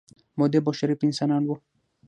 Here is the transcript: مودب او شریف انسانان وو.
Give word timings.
مودب 0.39 0.63
او 0.67 0.73
شریف 0.79 0.99
انسانان 1.07 1.43
وو. 1.45 1.55